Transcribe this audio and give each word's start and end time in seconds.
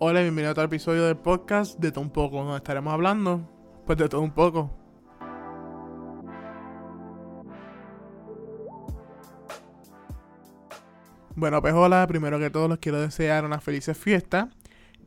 Hola, 0.00 0.20
bienvenido 0.20 0.50
a 0.50 0.52
otro 0.52 0.62
episodio 0.62 1.06
del 1.06 1.16
podcast 1.16 1.76
de 1.80 1.90
todo 1.90 2.02
un 2.02 2.10
poco, 2.10 2.36
donde 2.36 2.58
estaremos 2.58 2.92
hablando, 2.92 3.50
pues 3.84 3.98
de 3.98 4.08
todo 4.08 4.20
un 4.20 4.30
poco. 4.30 4.70
Bueno, 11.34 11.60
pues 11.60 11.74
hola, 11.74 12.06
primero 12.06 12.38
que 12.38 12.48
todo 12.48 12.68
les 12.68 12.78
quiero 12.78 13.00
desear 13.00 13.44
una 13.44 13.58
feliz 13.58 13.90
fiesta 13.98 14.50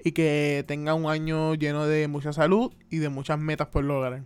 y 0.04 0.12
que 0.12 0.66
tengan 0.68 1.06
un 1.06 1.10
año 1.10 1.56
lleno 1.56 1.86
de 1.86 2.10
mucha 2.10 2.34
salud 2.34 2.74
y 2.90 2.98
de 2.98 3.08
muchas 3.08 3.40
metas 3.40 3.70
por 3.70 3.86
lograr. 3.86 4.26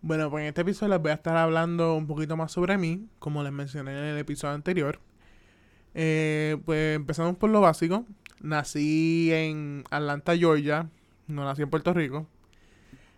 Bueno, 0.00 0.30
pues 0.30 0.44
en 0.44 0.48
este 0.48 0.62
episodio 0.62 0.94
les 0.94 1.02
voy 1.02 1.10
a 1.10 1.14
estar 1.16 1.36
hablando 1.36 1.94
un 1.94 2.06
poquito 2.06 2.38
más 2.38 2.52
sobre 2.52 2.78
mí, 2.78 3.06
como 3.18 3.42
les 3.42 3.52
mencioné 3.52 3.90
en 3.90 4.04
el 4.04 4.16
episodio 4.16 4.54
anterior. 4.54 4.98
Eh, 5.92 6.56
pues 6.64 6.96
empezamos 6.96 7.36
por 7.36 7.50
lo 7.50 7.60
básico. 7.60 8.06
Nací 8.44 9.32
en 9.32 9.84
Atlanta, 9.90 10.36
Georgia. 10.36 10.90
No 11.26 11.44
nací 11.44 11.62
en 11.62 11.70
Puerto 11.70 11.94
Rico. 11.94 12.26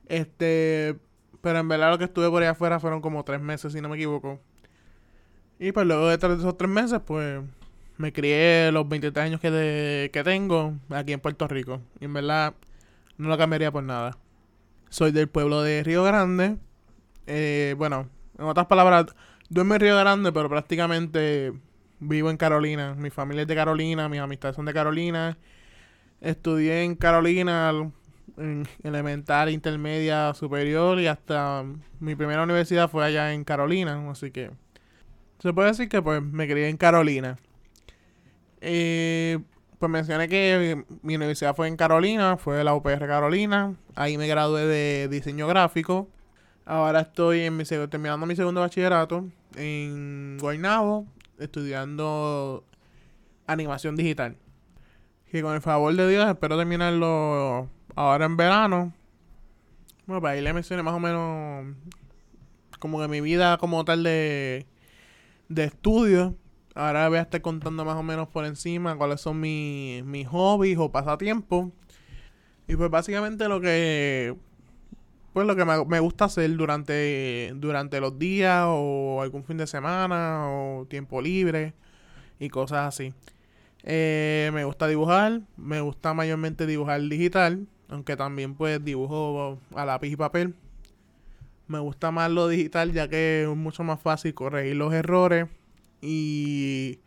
Este, 0.09 0.97
pero 1.41 1.59
en 1.59 1.69
verdad 1.69 1.91
lo 1.91 1.99
que 1.99 2.05
estuve 2.05 2.31
por 2.31 2.43
allá 2.43 2.53
afuera 2.53 2.79
fueron 2.79 3.01
como 3.01 3.25
tres 3.25 3.41
meses, 3.41 3.73
si 3.73 3.81
no 3.81 3.89
me 3.89 3.97
equivoco. 3.97 4.41
Y 5.59 5.73
pues 5.73 5.85
luego 5.85 6.07
de 6.07 6.15
esos 6.15 6.57
tres 6.57 6.71
meses, 6.71 7.01
pues 7.05 7.43
me 7.97 8.13
crié 8.13 8.71
los 8.71 8.89
23 8.89 9.25
años 9.25 9.41
que, 9.41 10.11
que 10.13 10.23
tengo 10.23 10.75
aquí 10.91 11.13
en 11.13 11.19
Puerto 11.19 11.49
Rico. 11.49 11.81
Y 11.99 12.05
en 12.05 12.13
verdad 12.13 12.55
no 13.19 13.29
lo 13.29 13.37
cambiaría 13.37 13.73
por 13.73 13.83
nada. 13.83 14.17
Soy 14.91 15.11
del 15.11 15.29
pueblo 15.29 15.61
de 15.63 15.83
Río 15.83 16.05
Grande. 16.05 16.57
Eh, 17.27 17.75
bueno, 17.77 18.09
en 18.39 18.45
otras 18.45 18.67
palabras, 18.67 19.07
duermo 19.49 19.75
en 19.75 19.81
Río 19.81 19.97
Grande, 19.97 20.31
pero 20.31 20.49
prácticamente 20.49 21.53
vivo 22.01 22.31
en 22.31 22.37
Carolina. 22.37 22.95
Mi 22.95 23.11
familia 23.11 23.43
es 23.43 23.49
de 23.49 23.55
Carolina, 23.55 24.09
mis 24.09 24.21
amistades 24.21 24.57
son 24.57 24.67
de 24.67 24.75
Carolina. 24.75 25.39
Estudié 26.21 26.83
en 26.83 26.95
Carolina, 26.95 27.73
en 28.37 28.67
elemental, 28.83 29.51
intermedia, 29.51 30.35
superior 30.35 31.01
y 31.01 31.07
hasta 31.07 31.65
mi 32.01 32.15
primera 32.15 32.43
universidad 32.43 32.91
fue 32.91 33.05
allá 33.05 33.33
en 33.33 33.45
Carolina. 33.45 34.11
Así 34.11 34.31
que 34.31 34.51
se 35.39 35.53
puede 35.53 35.69
decir 35.69 35.89
que 35.89 36.03
pues 36.03 36.23
me 36.23 36.49
crié 36.49 36.69
en 36.69 36.77
Carolina. 36.77 37.39
Eh, 38.61 39.39
pues 39.79 39.91
mencioné 39.91 40.29
que 40.29 40.85
mi 41.03 41.17
universidad 41.17 41.55
fue 41.55 41.69
en 41.69 41.77
Carolina, 41.77 42.37
fue 42.37 42.65
la 42.65 42.75
UPR 42.75 43.07
Carolina. 43.07 43.75
Ahí 43.95 44.17
me 44.17 44.27
gradué 44.27 44.67
de 44.67 45.09
diseño 45.09 45.47
gráfico. 45.47 46.09
Ahora 46.65 47.01
estoy 47.01 47.43
en 47.43 47.57
mi, 47.57 47.65
terminando 47.65 48.27
mi 48.27 48.35
segundo 48.35 48.61
bachillerato 48.61 49.25
en 49.55 50.37
Guaynabo, 50.41 51.07
estudiando 51.39 52.65
animación 53.47 53.97
digital. 53.97 54.37
Que 55.31 55.43
con 55.43 55.55
el 55.55 55.61
favor 55.61 55.95
de 55.95 56.09
Dios 56.09 56.29
espero 56.29 56.57
terminarlo 56.57 57.69
ahora 57.95 58.27
en 58.27 58.37
verano. 58.37 58.95
Bueno, 60.07 60.23
para 60.23 60.35
ahí 60.35 60.41
le 60.41 60.53
mencioné 60.53 60.83
más 60.83 60.95
o 60.95 61.01
menos 61.01 61.75
como 62.79 63.01
que 63.01 63.09
mi 63.09 63.21
vida 63.21 63.59
como 63.59 63.85
tal 63.85 64.03
de, 64.03 64.67
de 65.49 65.65
estudio. 65.65 66.37
Ahora 66.75 67.09
voy 67.09 67.19
a 67.19 67.23
estar 67.23 67.41
contando 67.41 67.85
más 67.85 67.97
o 67.97 68.03
menos 68.03 68.29
por 68.29 68.45
encima 68.45 68.97
cuáles 68.97 69.21
son 69.21 69.41
mis, 69.41 70.05
mis 70.05 70.29
hobbies 70.29 70.79
o 70.79 70.93
pasatiempos. 70.93 71.71
Y 72.69 72.77
pues 72.77 72.91
básicamente 72.91 73.49
lo 73.49 73.61
que 73.61 74.37
pues 75.37 75.47
lo 75.47 75.55
que 75.55 75.67
me, 75.67 76.01
gusta 76.01 76.25
hacer 76.25 76.57
durante, 76.57 77.53
durante 77.57 78.01
los 78.01 78.19
días 78.19 78.65
o 78.69 79.21
algún 79.21 79.45
fin 79.45 79.59
de 79.59 79.67
semana 79.67 80.49
o 80.49 80.87
tiempo 80.87 81.21
libre 81.21 81.75
y 82.41 82.49
cosas 82.49 82.89
así. 82.89 83.13
Eh, 83.83 84.51
me 84.55 84.65
gusta 84.65 84.89
dibujar, 84.89 85.43
me 85.59 85.83
gusta 85.83 86.15
mayormente 86.15 86.67
dibujar 86.67 87.03
digital, 87.03 87.67
aunque 87.91 88.17
también 88.17 88.55
pues 88.55 88.83
dibujo 88.83 89.59
a 89.75 89.85
lápiz 89.85 90.09
y 90.09 90.17
papel. 90.17 90.55
Me 91.69 91.81
gusta 91.81 92.11
más 92.11 92.31
lo 92.31 92.49
digital 92.49 92.95
ya 92.95 93.07
que 93.07 93.43
es 93.43 93.55
mucho 93.55 93.85
más 93.85 94.01
fácil 94.01 94.33
corregir 94.33 94.77
los 94.77 94.95
errores 94.95 95.49
y 96.01 96.99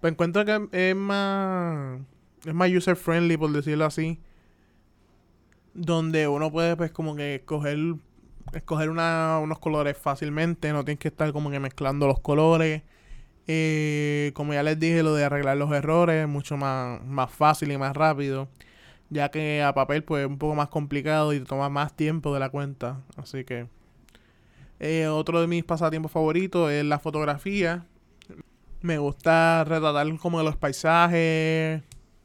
pues 0.00 0.14
encuentro 0.14 0.44
que 0.44 0.68
es 0.72 0.96
más 0.96 2.00
es 2.44 2.54
más 2.54 2.72
user 2.72 2.96
friendly 2.96 3.36
por 3.36 3.52
decirlo 3.52 3.84
así 3.84 4.18
donde 5.78 6.28
uno 6.28 6.50
puede 6.50 6.76
pues 6.76 6.90
como 6.90 7.14
que 7.14 7.36
escoger 7.36 7.78
escoger 8.52 8.90
unos 8.90 9.58
colores 9.58 9.96
fácilmente, 9.96 10.72
no 10.72 10.84
tienes 10.84 10.98
que 11.00 11.08
estar 11.08 11.32
como 11.32 11.50
que 11.50 11.60
mezclando 11.60 12.06
los 12.06 12.20
colores. 12.20 12.82
Eh, 13.46 14.32
como 14.34 14.52
ya 14.52 14.62
les 14.62 14.78
dije, 14.78 15.02
lo 15.02 15.14
de 15.14 15.24
arreglar 15.24 15.56
los 15.56 15.72
errores 15.72 16.22
es 16.22 16.28
mucho 16.28 16.56
más, 16.56 17.02
más 17.04 17.30
fácil 17.30 17.72
y 17.72 17.78
más 17.78 17.96
rápido. 17.96 18.48
Ya 19.10 19.30
que 19.30 19.62
a 19.62 19.74
papel 19.74 20.04
pues 20.04 20.22
es 20.24 20.28
un 20.28 20.38
poco 20.38 20.54
más 20.54 20.68
complicado 20.68 21.32
y 21.32 21.40
toma 21.40 21.68
más 21.68 21.94
tiempo 21.96 22.34
de 22.34 22.40
la 22.40 22.50
cuenta. 22.50 23.00
Así 23.16 23.44
que 23.44 23.68
eh, 24.80 25.06
otro 25.08 25.40
de 25.40 25.46
mis 25.46 25.64
pasatiempos 25.64 26.12
favoritos 26.12 26.70
es 26.70 26.84
la 26.84 26.98
fotografía. 26.98 27.86
Me 28.80 28.98
gusta 28.98 29.64
retratar 29.64 30.06
como 30.18 30.42
los 30.42 30.56
paisajes. 30.56 31.82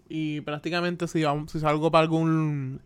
Y 0.09 0.41
prácticamente 0.41 1.08
si, 1.08 1.24
si 1.47 1.59
salgo 1.59 1.90
para 1.90 2.03
algún 2.03 2.81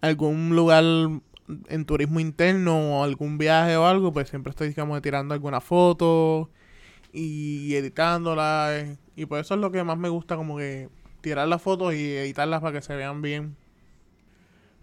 algún 0.00 0.54
lugar 0.54 0.84
en 0.84 1.84
turismo 1.86 2.20
interno 2.20 2.98
o 2.98 3.04
algún 3.04 3.38
viaje 3.38 3.76
o 3.76 3.86
algo, 3.86 4.12
pues 4.12 4.28
siempre 4.28 4.50
estoy, 4.50 4.68
digamos, 4.68 5.00
tirando 5.02 5.34
alguna 5.34 5.60
foto 5.60 6.50
y 7.12 7.74
editándola. 7.74 8.96
Y 9.16 9.26
por 9.26 9.40
eso 9.40 9.54
es 9.54 9.60
lo 9.60 9.72
que 9.72 9.82
más 9.84 9.98
me 9.98 10.08
gusta, 10.08 10.36
como 10.36 10.56
que 10.58 10.88
tirar 11.20 11.48
las 11.48 11.62
fotos 11.62 11.94
y 11.94 12.16
editarlas 12.16 12.60
para 12.60 12.72
que 12.78 12.82
se 12.82 12.94
vean 12.94 13.22
bien. 13.22 13.56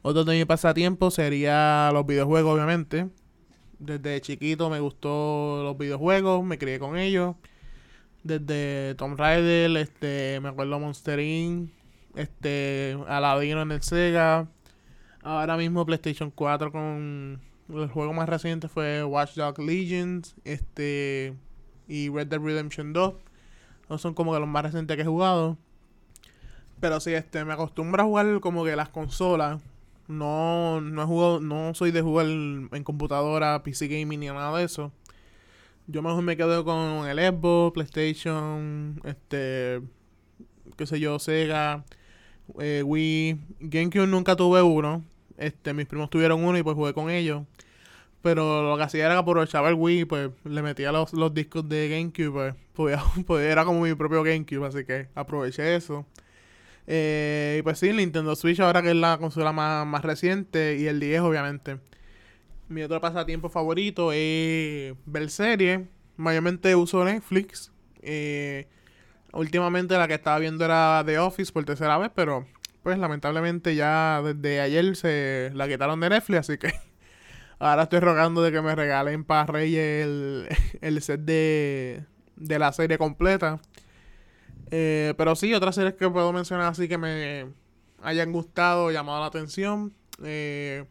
Otro 0.02 0.24
de 0.24 0.36
mis 0.36 0.46
pasatiempos 0.46 1.16
sería 1.16 1.90
los 1.94 2.06
videojuegos, 2.06 2.54
obviamente. 2.54 3.10
Desde 3.80 4.22
chiquito 4.22 4.70
me 4.70 4.80
gustó 4.80 5.64
los 5.64 5.78
videojuegos, 5.78 6.44
me 6.44 6.58
crié 6.58 6.80
con 6.80 6.98
ellos. 6.98 7.36
Desde 8.24 8.96
Tomb 8.96 9.18
Raider, 9.18 9.76
este, 9.78 10.40
me 10.42 10.50
acuerdo 10.50 10.80
Monster 10.80 11.20
Inc., 11.20 11.72
este, 12.16 12.98
Aladino 13.08 13.62
en 13.62 13.72
el 13.72 13.82
Sega, 13.82 14.48
Ahora 15.26 15.58
mismo 15.58 15.84
PlayStation 15.88 16.30
4 16.30 16.72
con 16.72 17.42
el 17.70 17.88
juego 17.88 18.14
más 18.14 18.30
reciente 18.30 18.68
fue 18.68 19.04
Watch 19.04 19.34
Dogs 19.34 19.58
Legends 19.58 20.36
este 20.44 21.34
y 21.88 22.10
Red 22.10 22.28
Dead 22.28 22.40
Redemption 22.40 22.94
2. 22.94 23.16
No 23.90 23.98
son 23.98 24.14
como 24.14 24.34
que 24.34 24.40
los 24.40 24.48
más 24.48 24.62
recientes 24.62 24.96
que 24.96 25.02
he 25.02 25.06
jugado. 25.06 25.58
Pero 26.80 27.00
sí, 27.00 27.12
este, 27.16 27.44
me 27.44 27.54
acostumbro 27.54 28.04
a 28.04 28.06
jugar 28.06 28.40
como 28.40 28.64
que 28.66 28.76
las 28.76 28.90
consolas. 28.90 29.64
No, 30.08 30.80
no 30.80 31.02
he 31.02 31.06
jugado, 31.08 31.40
no 31.40 31.74
soy 31.74 31.90
de 31.90 32.04
jugar 32.04 32.28
en 32.28 32.84
computadora, 32.84 33.64
PC 33.64 33.88
gaming 33.88 34.20
ni 34.20 34.28
nada 34.28 34.56
de 34.56 34.66
eso. 34.66 34.92
Yo 35.88 36.04
mejor 36.04 36.22
me 36.22 36.38
quedo 36.38 36.64
con 36.64 37.08
el 37.08 37.18
Xbox, 37.18 37.74
PlayStation, 37.74 39.02
este, 39.04 39.82
qué 40.78 40.86
sé 40.86 41.00
yo, 41.00 41.18
Sega, 41.18 41.84
eh, 42.60 42.84
Wii. 42.86 43.40
GameCube 43.60 44.06
nunca 44.06 44.36
tuve 44.36 44.62
uno. 44.62 45.04
Este, 45.38 45.74
mis 45.74 45.86
primos 45.86 46.10
tuvieron 46.10 46.44
uno 46.44 46.58
y 46.58 46.64
pues 46.64 46.76
jugué 46.76 46.94
con 46.94 47.10
ellos. 47.10 47.44
Pero 48.22 48.64
lo 48.64 48.78
que 48.78 48.84
hacía 48.84 49.06
era 49.06 49.16
que 49.16 49.20
aprovechaba 49.20 49.70
el 49.70 49.76
Wii, 49.76 50.06
pues 50.06 50.32
le 50.46 50.62
metía 50.64 50.92
los, 50.92 51.12
discos 51.34 51.70
de 51.70 51.90
GameCube, 51.90 52.56
pues, 52.74 53.00
pues, 53.28 53.46
era 53.46 53.66
como 53.66 53.82
mi 53.82 53.94
propio 53.94 54.24
GameCube, 54.24 54.66
así 54.66 54.84
que 54.86 55.10
aproveché 55.16 55.76
eso. 55.76 56.06
Eh, 56.88 57.58
y 57.60 57.62
pues 57.64 57.80
sí, 57.80 57.92
Nintendo 57.94 58.36
Switch 58.36 58.60
ahora 58.60 58.82
que 58.82 58.90
es 58.90 58.96
la 58.96 59.18
consola 59.18 59.52
más, 59.52 60.04
reciente 60.04 60.78
y 60.78 60.88
el 60.88 61.00
10 61.00 61.22
obviamente. 61.22 61.80
Mi 62.68 62.82
otro 62.84 63.00
pasatiempo 63.02 63.50
favorito 63.50 64.12
es 64.12 64.96
ver 65.06 65.30
series. 65.30 65.82
Mayormente 66.18 66.76
uso 66.76 67.06
Netflix. 67.06 67.72
Eh, 68.02 68.68
últimamente 69.34 69.98
la 69.98 70.08
que 70.08 70.16
estaba 70.16 70.40
viendo 70.40 70.66
era 70.66 71.04
The 71.06 71.20
Office 71.20 71.52
por 71.52 71.66
tercera 71.66 71.98
vez, 71.98 72.12
pero 72.16 72.48
pues 72.86 73.00
lamentablemente 73.00 73.74
ya 73.74 74.22
desde 74.24 74.62
ayer 74.62 74.96
se 74.96 75.50
la 75.56 75.68
quitaron 75.68 76.00
de 76.02 76.08
Netflix, 76.08 76.42
así 76.42 76.60
que 76.60 76.72
ahora 77.60 77.82
estoy 77.82 78.00
rogando 78.00 78.44
de 78.44 78.52
que 78.52 78.62
me 78.62 78.76
regalen 78.76 79.24
para 79.24 79.48
Reyes 79.48 80.06
el, 80.82 81.02
set 81.02 81.22
de, 81.22 82.06
de 82.36 82.60
la 82.60 82.72
serie 82.74 83.00
completa. 83.00 83.60
Eh, 84.70 85.16
pero 85.18 85.36
sí, 85.36 85.52
otras 85.56 85.74
series 85.74 85.96
que 85.96 86.08
puedo 86.12 86.32
mencionar 86.32 86.68
así 86.68 86.88
que 86.88 87.00
me 87.00 87.48
hayan 88.04 88.32
gustado, 88.32 88.92
llamado 88.92 89.22
la 89.22 89.26
atención. 89.26 89.92
Eh, 90.24 90.86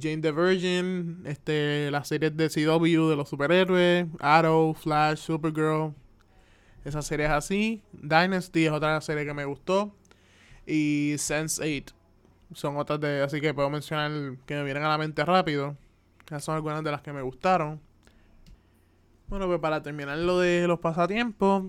Jane 0.00 0.18
the 0.18 0.30
Virgin, 0.30 1.24
este, 1.26 1.90
las 1.90 2.06
series 2.06 2.36
de 2.36 2.48
CW 2.48 3.08
de 3.08 3.16
los 3.16 3.28
superhéroes, 3.28 4.06
Arrow, 4.20 4.72
Flash, 4.72 5.18
Supergirl, 5.18 5.94
esas 6.84 7.04
series 7.04 7.30
así. 7.30 7.82
Dynasty 7.90 8.66
es 8.66 8.70
otra 8.70 9.00
serie 9.00 9.26
que 9.26 9.34
me 9.34 9.46
gustó 9.46 9.96
y 10.66 11.14
Sense8. 11.14 11.92
Son 12.54 12.76
otras 12.76 13.00
de. 13.00 13.22
Así 13.22 13.40
que 13.40 13.54
puedo 13.54 13.70
mencionar 13.70 14.36
que 14.46 14.54
me 14.54 14.64
vienen 14.64 14.84
a 14.84 14.88
la 14.88 14.98
mente 14.98 15.24
rápido. 15.24 15.76
Esas 16.26 16.44
son 16.44 16.54
algunas 16.54 16.82
de 16.82 16.90
las 16.90 17.02
que 17.02 17.12
me 17.12 17.22
gustaron. 17.22 17.80
Bueno, 19.28 19.46
pues 19.46 19.58
para 19.60 19.82
terminar 19.82 20.18
lo 20.18 20.38
de 20.38 20.66
los 20.68 20.78
pasatiempos. 20.80 21.64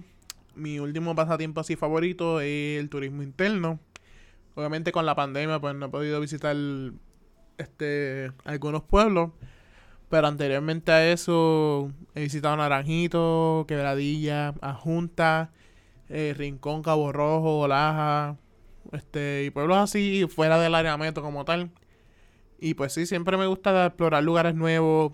mi 0.56 0.80
último 0.80 1.16
pasatiempo 1.16 1.62
así 1.62 1.76
favorito 1.76 2.40
es 2.42 2.80
el 2.80 2.90
turismo 2.90 3.24
interno. 3.24 3.80
Obviamente 4.56 4.92
con 4.92 5.06
la 5.06 5.16
pandemia 5.16 5.60
pues 5.60 5.76
no 5.76 5.88
he 5.88 5.90
podido 5.90 6.20
visitar 6.22 6.56
este 7.58 8.32
algunos 8.46 8.84
pueblos. 8.84 9.32
Pero 10.10 10.28
anteriormente 10.28 10.92
a 10.92 11.12
eso 11.12 11.92
he 12.14 12.22
visitado 12.22 12.56
Naranjito, 12.56 13.66
Quebradilla, 13.68 14.54
Ajunta, 14.62 15.52
eh, 16.10 16.34
Rincón, 16.38 16.84
Cabo 16.84 17.12
Rojo, 17.12 17.68
Laja, 17.68 18.38
este, 18.92 19.44
y 19.46 19.50
pueblos 19.50 19.78
así 19.78 20.26
fuera 20.28 20.60
del 20.60 20.76
área 20.76 20.98
metro 20.98 21.24
como 21.24 21.46
tal. 21.46 21.72
Y 22.60 22.74
pues 22.74 22.94
sí, 22.94 23.06
siempre 23.06 23.38
me 23.38 23.48
gusta 23.48 23.86
explorar 23.88 24.24
lugares 24.24 24.56
nuevos. 24.56 25.14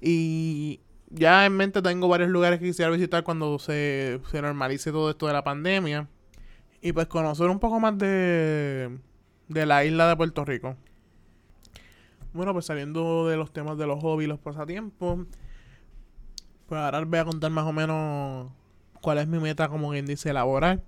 Y 0.00 0.80
ya 1.10 1.46
en 1.46 1.56
mente 1.56 1.82
tengo 1.82 2.08
varios 2.08 2.30
lugares 2.30 2.60
que 2.60 2.66
quisiera 2.66 2.90
visitar 2.90 3.24
cuando 3.24 3.58
se, 3.58 4.20
se 4.30 4.42
normalice 4.42 4.92
todo 4.92 5.10
esto 5.10 5.26
de 5.26 5.32
la 5.32 5.44
pandemia. 5.44 6.08
Y 6.80 6.92
pues 6.92 7.06
conocer 7.08 7.48
un 7.48 7.58
poco 7.58 7.80
más 7.80 7.98
de, 7.98 8.98
de 9.48 9.66
la 9.66 9.84
isla 9.84 10.08
de 10.08 10.16
Puerto 10.16 10.44
Rico. 10.44 10.76
Bueno, 12.32 12.52
pues 12.52 12.66
saliendo 12.66 13.26
de 13.26 13.36
los 13.36 13.52
temas 13.52 13.78
de 13.78 13.86
los 13.86 14.00
hobbies 14.00 14.26
y 14.26 14.28
los 14.28 14.38
pasatiempos, 14.38 15.26
pues 16.66 16.80
ahora 16.80 17.02
voy 17.04 17.18
a 17.18 17.24
contar 17.24 17.50
más 17.50 17.64
o 17.64 17.72
menos 17.72 18.52
cuál 19.00 19.18
es 19.18 19.26
mi 19.26 19.38
meta 19.38 19.68
como 19.68 19.90
quien 19.90 20.06
dice 20.06 20.32
laboral, 20.32 20.82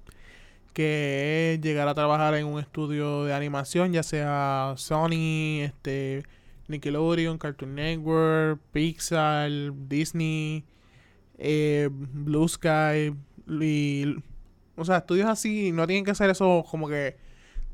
que 0.72 1.54
es 1.54 1.60
llegar 1.60 1.88
a 1.88 1.94
trabajar 1.94 2.34
en 2.34 2.46
un 2.46 2.60
estudio 2.60 3.24
de 3.24 3.34
animación, 3.34 3.92
ya 3.92 4.02
sea 4.02 4.74
Sony, 4.76 5.62
este 5.62 6.24
Nickelodeon, 6.68 7.38
Cartoon 7.38 7.74
Network, 7.74 8.60
Pixar, 8.72 9.50
Disney, 9.88 10.64
eh, 11.38 11.88
Blue 11.90 12.48
Sky, 12.48 13.14
y, 13.48 14.16
o 14.76 14.84
sea, 14.84 14.98
estudios 14.98 15.28
así, 15.28 15.72
no 15.72 15.86
tienen 15.86 16.04
que 16.04 16.14
ser 16.14 16.30
eso 16.30 16.64
como 16.70 16.88
que 16.88 17.16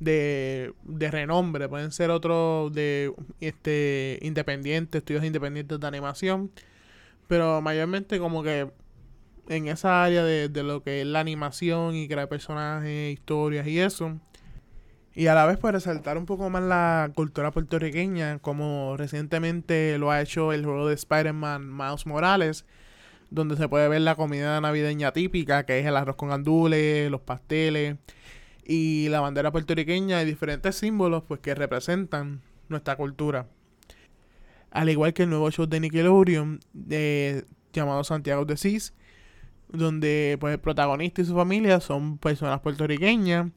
de, 0.01 0.73
de 0.85 1.11
renombre, 1.11 1.69
pueden 1.69 1.93
ser 1.93 2.11
otros 2.11 2.73
de 2.73 3.13
este 3.41 4.19
independientes, 4.23 5.01
estudios 5.01 5.25
independientes 5.25 5.79
de 5.79 5.87
animación, 5.87 6.51
pero 7.29 7.61
mayormente 7.61 8.19
como 8.19 8.43
que 8.43 8.71
en 9.49 9.69
esa 9.69 10.05
área 10.05 10.25
de, 10.25 10.49
de 10.49 10.63
lo 10.63 10.83
que 10.83 11.03
es 11.03 11.07
la 11.07 11.21
animación 11.21 11.95
y 11.95 12.09
crear 12.09 12.29
personajes, 12.29 13.13
historias 13.13 13.67
y 13.67 13.81
eso. 13.81 14.19
Y 15.17 15.29
a 15.29 15.35
la 15.35 15.47
vez 15.47 15.57
pues 15.57 15.73
resaltar 15.73 16.19
un 16.19 16.27
poco 16.27 16.51
más 16.51 16.63
la 16.63 17.11
cultura 17.15 17.51
puertorriqueña, 17.51 18.39
como 18.41 18.97
recientemente 18.99 19.97
lo 19.97 20.11
ha 20.11 20.21
hecho 20.21 20.53
el 20.53 20.63
juego 20.63 20.89
de 20.89 20.95
Spider-Man 20.95 21.75
Miles 21.75 22.05
Morales, 22.05 22.67
donde 23.31 23.57
se 23.57 23.67
puede 23.67 23.89
ver 23.89 24.03
la 24.03 24.15
comida 24.15 24.61
navideña 24.61 25.13
típica, 25.13 25.65
que 25.65 25.79
es 25.79 25.87
el 25.87 25.97
arroz 25.97 26.17
con 26.17 26.29
gandules, 26.29 27.11
los 27.11 27.23
pasteles, 27.23 27.97
y 28.63 29.09
la 29.09 29.21
bandera 29.21 29.53
puertorriqueña 29.53 30.21
y 30.21 30.27
diferentes 30.27 30.77
símbolos 30.77 31.23
pues 31.27 31.41
que 31.41 31.55
representan 31.55 32.43
nuestra 32.69 32.97
cultura. 32.97 33.47
Al 34.71 34.91
igual 34.91 35.15
que 35.15 35.23
el 35.23 35.31
nuevo 35.31 35.51
show 35.51 35.67
de 35.67 35.81
Nickelodeon 35.81 36.61
eh, 36.91 37.45
llamado 37.73 38.05
Santiago 38.05 38.45
de 38.45 38.59
Cis, 38.59 38.93
donde 39.69 40.37
pues 40.41 40.55
el 40.55 40.61
protagonista 40.61 41.23
y 41.23 41.25
su 41.25 41.35
familia 41.35 41.81
son 41.81 42.19
personas 42.19 42.61
puertorriqueñas. 42.61 43.51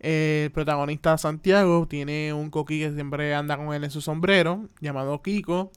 El 0.00 0.50
protagonista 0.50 1.16
Santiago 1.16 1.86
tiene 1.88 2.32
un 2.32 2.50
coquí 2.50 2.80
que 2.80 2.92
siempre 2.92 3.34
anda 3.34 3.56
con 3.56 3.72
él 3.72 3.84
en 3.84 3.90
su 3.90 4.00
sombrero, 4.00 4.68
llamado 4.80 5.22
Kiko. 5.22 5.72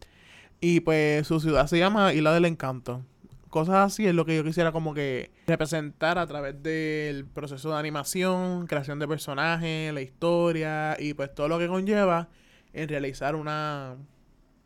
Y 0.59 0.81
pues 0.81 1.27
su 1.27 1.39
ciudad 1.39 1.67
se 1.67 1.77
llama 1.77 2.13
Isla 2.13 2.33
del 2.33 2.45
Encanto 2.45 3.03
cosas 3.49 3.75
así 3.75 4.05
es 4.05 4.13
lo 4.13 4.25
que 4.25 4.35
yo 4.35 4.43
quisiera 4.43 4.71
como 4.71 4.93
que 4.93 5.31
representar 5.47 6.17
a 6.17 6.27
través 6.27 6.61
del 6.61 7.25
proceso 7.25 7.71
de 7.71 7.77
animación, 7.77 8.67
creación 8.67 8.99
de 8.99 9.07
personajes, 9.07 9.93
la 9.93 10.01
historia 10.01 10.95
y 10.99 11.13
pues 11.13 11.33
todo 11.33 11.47
lo 11.47 11.57
que 11.59 11.67
conlleva 11.67 12.29
en 12.73 12.89
realizar 12.89 13.35
una, 13.35 13.95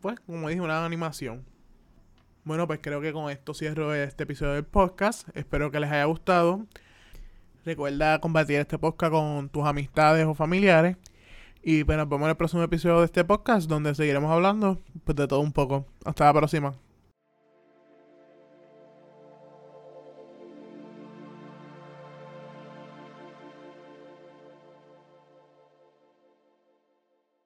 pues 0.01 0.19
como 0.19 0.49
dije, 0.49 0.61
una 0.61 0.85
animación. 0.85 1.45
Bueno, 2.43 2.65
pues 2.65 2.79
creo 2.81 3.01
que 3.01 3.13
con 3.13 3.29
esto 3.29 3.53
cierro 3.53 3.93
este 3.93 4.23
episodio 4.23 4.53
del 4.53 4.63
podcast. 4.63 5.29
Espero 5.35 5.69
que 5.69 5.79
les 5.79 5.91
haya 5.91 6.05
gustado. 6.05 6.65
Recuerda 7.65 8.19
compartir 8.19 8.57
este 8.57 8.79
podcast 8.79 9.11
con 9.11 9.49
tus 9.49 9.63
amistades 9.63 10.25
o 10.25 10.33
familiares. 10.33 10.97
Y 11.61 11.83
pues 11.83 11.99
nos 11.99 12.09
vemos 12.09 12.25
en 12.25 12.31
el 12.31 12.37
próximo 12.37 12.63
episodio 12.63 12.99
de 12.99 13.05
este 13.05 13.23
podcast 13.23 13.69
donde 13.69 13.93
seguiremos 13.93 14.31
hablando 14.31 14.79
pues, 15.03 15.15
de 15.15 15.27
todo 15.27 15.41
un 15.41 15.51
poco. 15.53 15.85
Hasta 16.03 16.25
la 16.25 16.33
próxima. 16.33 16.90